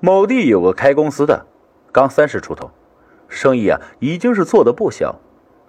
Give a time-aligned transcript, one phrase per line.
[0.00, 1.44] 某地有个开公司的，
[1.90, 2.70] 刚三十出头，
[3.26, 5.18] 生意啊已经是做的不小，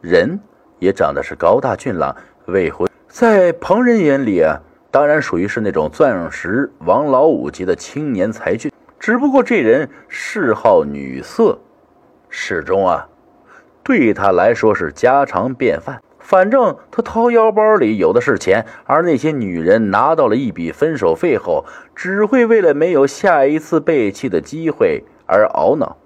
[0.00, 0.40] 人
[0.80, 2.16] 也长得是高大俊朗，
[2.46, 4.60] 未婚，在旁人眼里啊，
[4.90, 8.72] 当然属于是那种钻石王老五级的青年才俊。
[8.98, 11.60] 只不过这人嗜好女色，
[12.28, 13.06] 始终啊，
[13.84, 16.02] 对他来说是家常便饭。
[16.26, 21.64] 反正他掏腰包里有的是钱，而那些女人拿到了一笔分手费后，
[21.94, 25.96] 只会为了没有下一次背弃的机会而懊恼。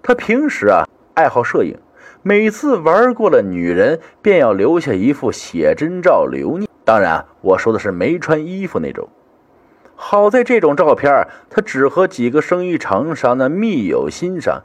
[0.00, 1.76] 他平时啊爱好摄影，
[2.22, 6.70] 每次玩过了女人，便要留下一副写真照留念。
[6.84, 9.08] 当然，我说的是没穿衣服那种。
[9.96, 14.62] 好在这种照片，他只和几个生意场上的密友欣赏，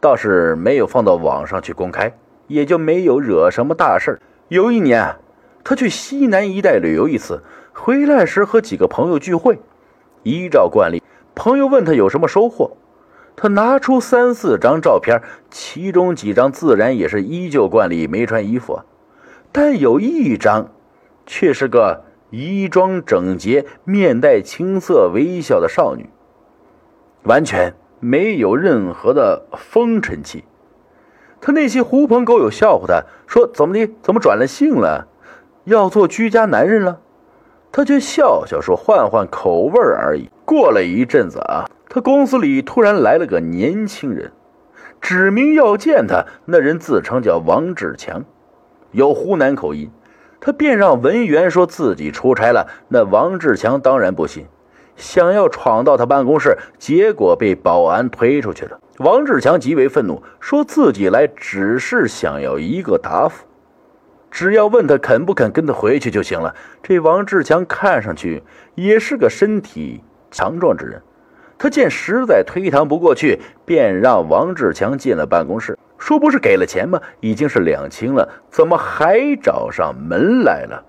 [0.00, 2.12] 倒是没有放到网上去公开。
[2.52, 5.16] 也就没有惹什么大事有一年，
[5.64, 7.42] 他去西南一带旅游一次，
[7.72, 9.58] 回来时和几个朋友聚会。
[10.22, 11.02] 依照惯例，
[11.34, 12.76] 朋友问他有什么收获，
[13.34, 18.82] 他拿出三四张照片，其中几张自然也是依旧惯例没穿衣服，
[19.50, 20.70] 但有一张
[21.24, 26.10] 却是个衣装整洁、面带青涩微笑的少女，
[27.22, 30.44] 完全没有任何的风尘气。
[31.44, 33.92] 他那些狐朋狗友笑话他，说：“怎么的？
[34.00, 35.08] 怎么转了性了？
[35.64, 37.00] 要做居家男人了？”
[37.72, 44.30] 他却笑笑说：“换换口味而已。”过了一阵子啊，他公司里突然来了个年轻人，
[45.00, 46.26] 指名要见他。
[46.44, 48.24] 那人自称叫王志强，
[48.92, 49.90] 有湖南口音。
[50.40, 52.68] 他便让文员说自己出差了。
[52.88, 54.46] 那王志强当然不信，
[54.96, 58.78] 想要闯到他办公室，结果被保安推出去了。
[58.98, 63.46] 王志强极为愤怒，说自己来只是想要一个答复，
[64.30, 66.54] 只要问他肯不肯跟他回去就行了。
[66.82, 68.42] 这王志强看上去
[68.74, 71.02] 也是个身体强壮之人，
[71.58, 77.00] 他见实在推搪不过去，便让王志强进了办公室，说：“不是给了钱吗？
[77.20, 80.84] 已经是两清了，怎么还找上门来了？”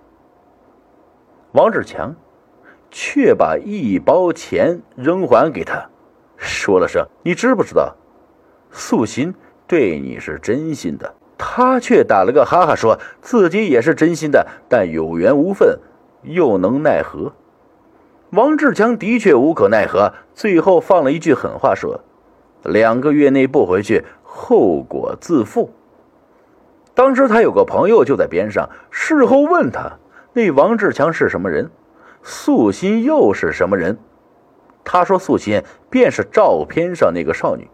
[1.53, 2.15] 王志强
[2.93, 5.89] 却把一包钱扔还给他，
[6.37, 7.95] 说了声：“你知不知道？”
[8.69, 9.33] 素心
[9.65, 15.79] 对你是真心的，他却打了个哈哈，说自己也是真心的，但有缘无分，
[16.21, 17.33] 又能奈何？
[18.29, 22.01] 王志强的确无可奈何，最后放了一句狠话，说
[22.63, 25.73] ：“两个月内不回去，后果自负。”
[26.93, 29.93] 当时他有个朋友就在边上，事后问他
[30.33, 31.71] ：“那王志强是什么人？
[32.23, 33.99] 素心又是什么人？”
[34.83, 37.69] 他说：“素心便是照片上那个少女。”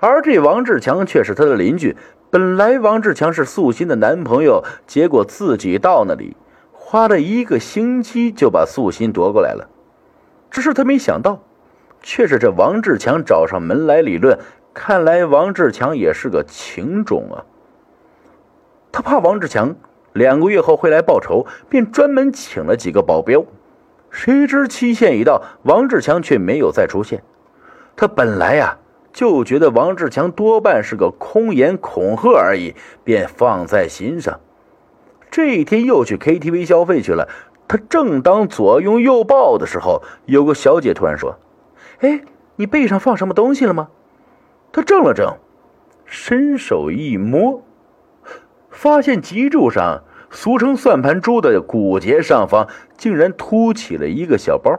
[0.00, 1.96] 而这王志强却是他的邻居。
[2.30, 6.36] 本来王志强是素心的男朋友，结果自己到那里
[6.72, 9.68] 花了一个星期就把素心夺过来了。
[10.50, 11.42] 只是他没想到，
[12.02, 14.38] 却是这王志强找上门来理论。
[14.74, 17.42] 看来王志强也是个情种啊。
[18.92, 19.74] 他怕王志强
[20.12, 23.44] 两个月后会来报仇，便专门请了几个保镖。
[24.10, 27.22] 谁知期限一到，王志强却没有再出现。
[27.96, 28.78] 他本来呀。
[29.10, 34.38] 就觉得王志强多半是个空言恐吓而已，便放在心上。
[35.28, 37.28] 这一天又去 KTV 消费去了。
[37.66, 41.36] 他正当左拥右抱的时候，有个小姐突然说
[42.00, 42.22] ：“哎，
[42.56, 43.88] 你背上放什么东西了吗？”
[44.70, 45.38] 他怔了怔，
[46.04, 47.64] 伸手一摸，
[48.70, 54.78] 发现脊柱上，俗称算盘珠的骨节上方，竟然凸起了一个小包，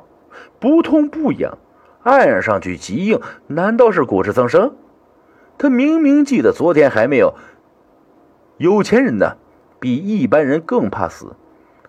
[0.59, 1.57] 不痛不痒。
[2.03, 4.75] 按上去极硬，难道是骨质增生？
[5.57, 7.35] 他明明记得昨天还没有。
[8.57, 9.35] 有钱人呢，
[9.79, 11.35] 比一般人更怕死。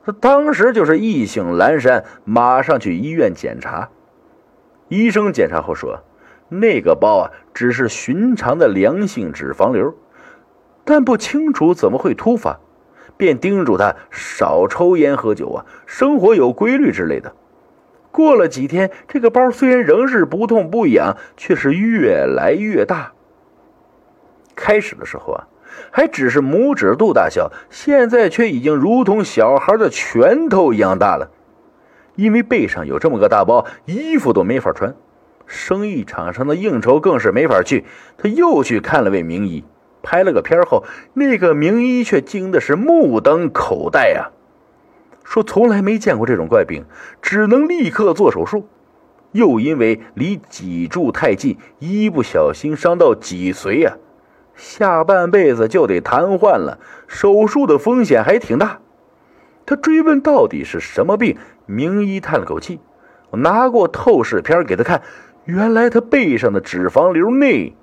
[0.04, 3.91] 他当时就是意兴阑珊，马上去医院检查。
[4.88, 6.03] 医生检查后说，
[6.48, 9.94] 那个包啊，只是寻常的良性脂肪瘤，
[10.84, 12.59] 但不清楚怎么会突发，
[13.21, 17.35] 便叮嘱他少抽烟喝酒啊，生活有规律之类的。
[18.11, 23.13] 过了几天，这个包虽然仍是不痛不痒，却是越来越大。
[24.57, 25.49] 开始的时候啊，
[25.91, 31.31] 还只是拇指肚大小，现在却已经如同小孩的拳头一样大了。
[32.16, 34.95] 因为背上有这么个大包，衣服都没法穿，
[35.47, 37.84] 生意场上的应酬更是没法去。
[38.16, 39.63] 他又去看了位名医，
[40.03, 44.31] 拍了个片后，那个名医却惊的是目瞪口呆啊。
[45.25, 46.85] 说从来没见过这种怪病，
[47.23, 48.67] 只能立刻做手术。
[49.33, 53.97] 又因为离脊柱太近，一不小心伤到脊髓呀，
[54.57, 56.81] 下半辈子就得瘫痪了。
[57.07, 58.81] 手术的风险还挺大。
[59.67, 61.37] 他追问到底是什么病，
[61.67, 62.81] 名医叹了口气，
[63.31, 65.01] 拿过透视片给他看，
[65.45, 67.77] 原来他背上的脂肪瘤内，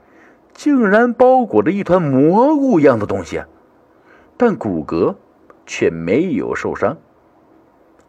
[0.57, 3.43] 竟然包裹着一团蘑菇一样的东西，
[4.37, 5.13] 但骨骼
[5.67, 6.97] 却没有受伤。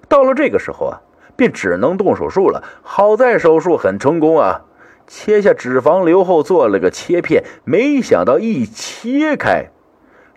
[0.08, 1.02] 到了这个时候啊，
[1.36, 2.64] 便只能动手术了。
[2.82, 4.62] 好在手术很成功啊，
[5.06, 9.66] 切下脂肪瘤后做了个切片，没想到一切开，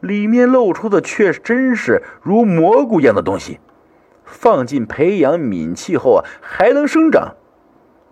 [0.01, 3.61] 里面露出的却真是如蘑菇一样的东西。
[4.25, 7.35] 放进培养皿器后啊，还能生长。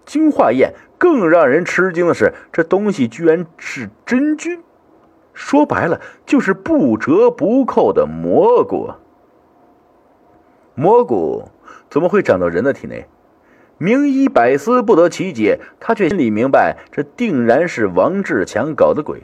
[0.05, 4.61] 经化验，更让人吃惊的是，这东西居然是真菌。
[5.33, 8.91] 说白了，就是不折不扣的蘑菇。
[10.75, 11.49] 蘑菇
[11.89, 13.07] 怎么会长到人的体内？
[13.77, 19.23] 名医百思不得其解，他却心里明白，这定然是王志强搞的鬼。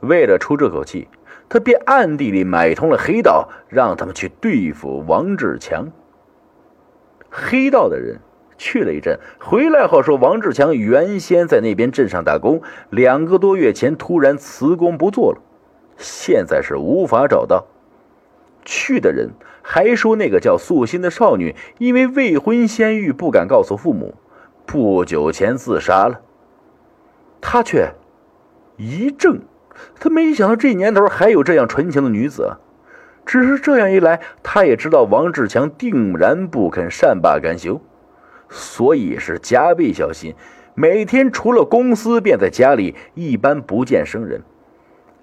[0.00, 1.08] 为了出这口气，
[1.48, 5.90] 他便暗地里买通了黑道，让他们去对付王志强。
[7.30, 8.20] 黑道的人。
[8.64, 15.38] 去了一阵，回来后说，王志强原先在那边镇上打工，两个多月前突然辞工不做了，
[15.98, 17.66] 现在是无法找到。
[18.64, 24.14] 去的人还说，那个叫素心的少女因为未婚先孕不敢告诉父母，
[24.64, 26.22] 不久前自杀了。
[27.42, 27.90] 他却
[28.78, 29.42] 一怔，
[30.00, 32.56] 他没想到这年头还有这样纯情的女子。
[33.26, 37.82] 只是这样一来，他也知道王志强定然不肯善罢甘休。
[38.48, 40.34] 所以是加倍小心，
[40.74, 44.42] 每天除了公司便在家里，一般不见生人。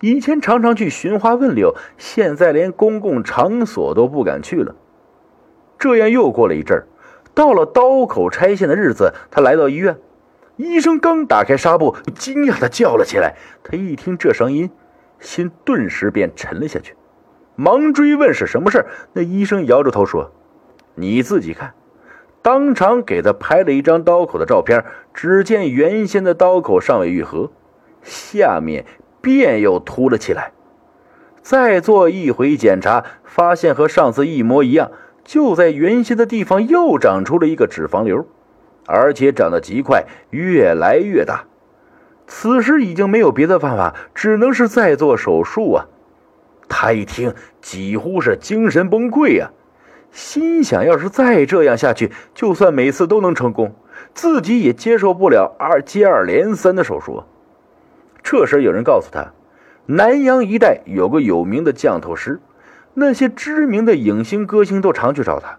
[0.02, 4.76] 以前常常去寻花问柳，现在连公共场所都不敢去了。
[5.78, 6.88] 这样又过了一阵儿，
[7.34, 9.98] 到了刀口拆线的日子，他来到医院，
[10.56, 13.36] 医生刚打开纱布，惊讶的叫了起来。
[13.64, 14.70] 他一听这声音，
[15.20, 16.96] 心顿时便沉了下去，
[17.56, 20.32] 忙追问是什么事那医生摇着头说
[20.96, 21.74] ：“你自己看。”
[22.42, 24.84] 当场给他拍了一张刀口的照片，
[25.14, 27.52] 只见原先的刀口尚未愈合，
[28.02, 28.86] 下面
[29.22, 30.52] 便又凸了起来。
[31.42, 34.92] 再做一回检查，发现和上次一模一样，
[35.24, 38.26] 就在原先的地方又长出了一个脂肪瘤，
[38.88, 41.46] 而且长得极快，越来越大。
[42.28, 45.86] 此时已经没有别的办法，只能是再做手术啊！
[46.70, 49.52] 他一听，几乎是精神崩溃呀。
[50.12, 53.74] 心想，要是再这样下去，就算每次都能成功，
[54.14, 57.24] 自己也接受不了二接二连三的手术。
[58.22, 59.32] 这时，有人告诉他，
[59.86, 62.40] 南阳一带有个有名的降头师，
[62.94, 65.58] 那些知名的影星、歌星都常去找他，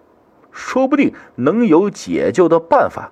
[0.50, 3.10] 说不定能有解救的办法。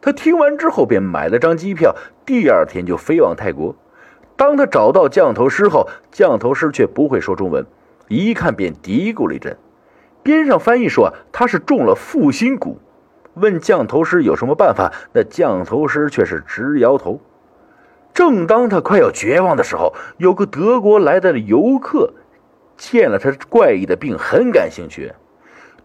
[0.00, 3.74] 他听完之后，便买了张机票，第二天就飞往泰国。
[4.36, 7.66] 当他找到降头师后，降头师却不会说中文，
[8.06, 9.58] 一看便嘀咕了一阵。
[10.28, 12.76] 边上翻译说他是中了负心蛊，
[13.32, 17.22] 问降头师有什么办法，那降头师却是直摇头。
[18.12, 22.12] 正当他快要绝望的时候，有个德国来的游客
[22.76, 25.14] 见了他怪异的病，很感兴趣，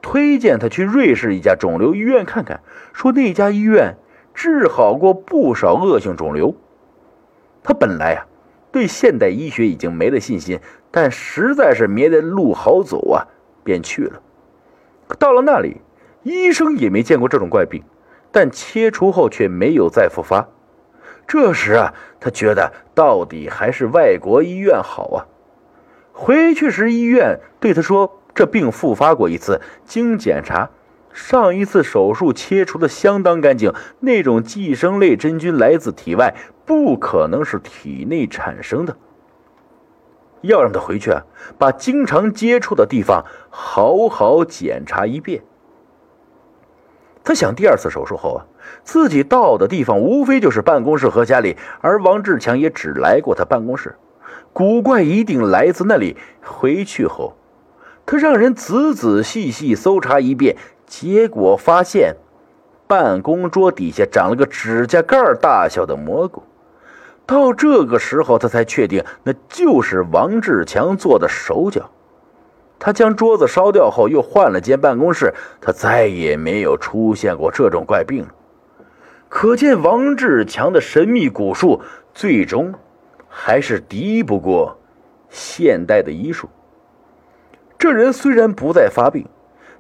[0.02, 2.60] 推荐他去瑞士一家肿瘤医院看看，
[2.92, 3.96] 说那家医院
[4.34, 6.54] 治好过不少恶性肿瘤。
[7.64, 8.28] 他本来啊
[8.74, 10.60] 对现代医学已经没了信心，
[10.92, 13.24] 但实在是没得路好走啊，
[13.64, 14.20] 便去了。
[15.18, 15.82] 到了那里，
[16.24, 17.84] 医生也没见过这种怪病，
[18.32, 20.48] 但切除后却没有再复发。
[21.28, 25.26] 这时啊，他觉得到底还是外国医院好啊。
[26.12, 30.70] 回去时，医院对他说：“这病复发过一次，经检查，
[31.12, 38.98] 上一次手术切除的相当干净，那种寄生类真菌来自体外，不可能是体内产生的。”
[40.44, 41.26] 要让他回去啊，
[41.58, 45.42] 把经常接触的地方好好检查一遍。
[47.24, 48.46] 他想，第二次手术后啊，
[48.84, 53.96] 自己到的地方无非就是办公室和家里，而王志强也只来过他办公室，
[54.52, 56.18] 古怪一定来自那里。
[56.42, 57.38] 回去后，
[58.06, 62.18] 他让人仔仔细细搜查一遍，结果发现
[62.86, 66.44] 办公桌底下长了个指甲盖大小的蘑菇。
[67.26, 71.90] 到这个时候，他才确定那就是王志强做的手脚。
[72.80, 78.26] 他将桌子烧掉后，又换了间办公室，他再也没有出现过这种怪病。
[79.30, 81.82] 可见王志强的神秘蛊术，
[82.14, 82.74] 最终
[83.30, 84.78] 还是敌不过
[85.30, 86.50] 现代的医术。
[87.78, 89.26] 这人虽然不再发病，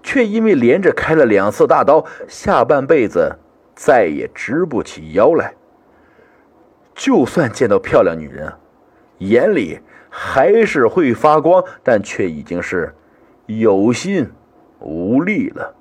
[0.01, 3.37] 却因为连着开了两次大刀，下半辈子
[3.75, 5.53] 再也直不起腰来。
[6.95, 8.51] 就算见到漂亮女人，
[9.19, 12.93] 眼里还是会发光，但却已经是
[13.45, 14.27] 有心
[14.79, 15.71] 无力了。